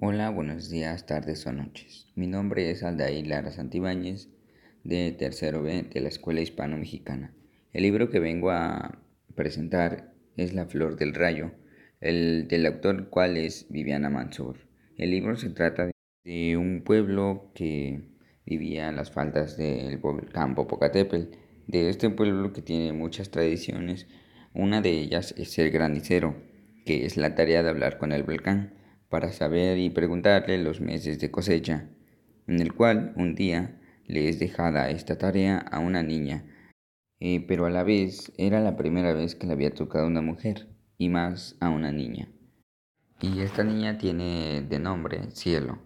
[0.00, 2.06] Hola, buenos días, tardes o noches.
[2.14, 4.28] Mi nombre es Aldair Lara Santibáñez,
[4.84, 7.34] de tercero B de la Escuela Hispano-Mexicana.
[7.72, 9.02] El libro que vengo a
[9.34, 11.50] presentar es La Flor del Rayo,
[12.00, 14.68] el del autor cual es Viviana Mansur.
[14.96, 15.90] El libro se trata
[16.22, 18.00] de un pueblo que
[18.46, 21.36] vivía en las faldas del volcán Popocatépetl.
[21.66, 24.06] De este pueblo que tiene muchas tradiciones,
[24.54, 26.36] una de ellas es el granicero,
[26.86, 28.78] que es la tarea de hablar con el volcán
[29.08, 31.88] para saber y preguntarle los meses de cosecha,
[32.46, 36.44] en el cual un día le es dejada esta tarea a una niña,
[37.20, 40.68] eh, pero a la vez era la primera vez que le había tocado una mujer,
[40.96, 42.28] y más a una niña.
[43.20, 45.78] Y esta niña tiene de nombre Cielo,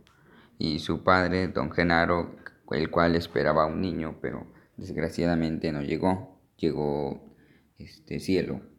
[0.58, 2.36] y su padre, don Genaro,
[2.70, 7.34] el cual esperaba un niño, pero desgraciadamente no llegó, llegó
[7.78, 8.71] este Cielo.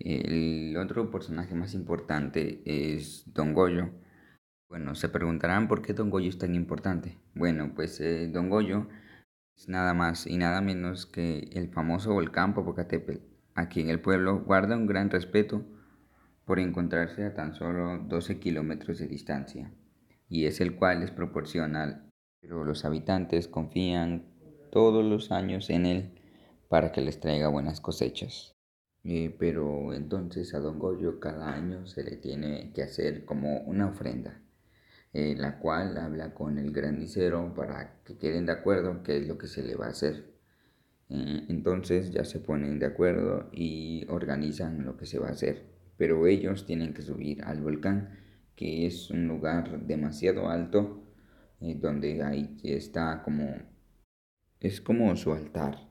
[0.00, 3.90] El otro personaje más importante es Don Goyo.
[4.68, 7.18] Bueno, se preguntarán por qué Don Goyo es tan importante.
[7.34, 8.86] Bueno, pues eh, Don Goyo
[9.56, 13.22] es nada más y nada menos que el famoso volcán Popocatépetl.
[13.54, 15.64] Aquí en el pueblo guarda un gran respeto
[16.44, 19.72] por encontrarse a tan solo 12 kilómetros de distancia
[20.28, 22.08] y es el cual les proporciona,
[22.40, 24.26] pero los habitantes confían
[24.70, 26.20] todos los años en él
[26.68, 28.57] para que les traiga buenas cosechas.
[29.04, 33.88] Eh, pero entonces a Don Goyo cada año se le tiene que hacer como una
[33.88, 34.40] ofrenda,
[35.12, 39.38] eh, la cual habla con el granicero para que queden de acuerdo qué es lo
[39.38, 40.26] que se le va a hacer.
[41.10, 45.64] Eh, entonces ya se ponen de acuerdo y organizan lo que se va a hacer,
[45.96, 48.18] pero ellos tienen que subir al volcán,
[48.56, 51.04] que es un lugar demasiado alto,
[51.60, 53.56] donde ahí está como,
[54.60, 55.88] es como su altar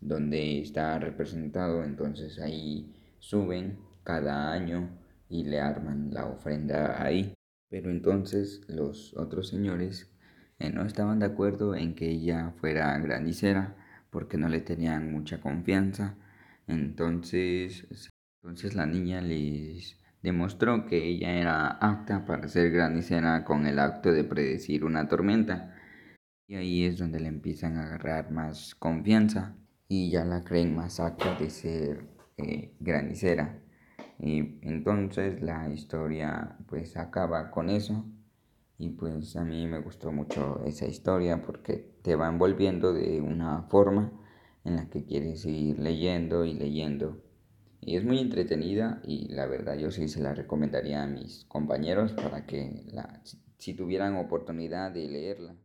[0.00, 4.90] donde está representado, entonces ahí suben cada año
[5.28, 7.34] y le arman la ofrenda ahí.
[7.70, 10.10] Pero entonces los otros señores
[10.58, 13.76] eh, no estaban de acuerdo en que ella fuera granicera
[14.10, 16.16] porque no le tenían mucha confianza.
[16.66, 17.86] Entonces,
[18.42, 24.12] entonces la niña les demostró que ella era apta para ser granicera con el acto
[24.12, 25.74] de predecir una tormenta.
[26.46, 29.54] Y ahí es donde le empiezan a agarrar más confianza
[29.88, 32.06] y ya la creen más apta de ser
[32.36, 33.62] eh, granicera.
[34.18, 38.04] Y entonces la historia pues acaba con eso.
[38.78, 43.62] Y pues a mí me gustó mucho esa historia porque te va envolviendo de una
[43.64, 44.12] forma
[44.64, 47.20] en la que quieres seguir leyendo y leyendo.
[47.80, 52.12] Y es muy entretenida y la verdad yo sí se la recomendaría a mis compañeros
[52.12, 53.22] para que la,
[53.58, 55.56] si tuvieran oportunidad de leerla.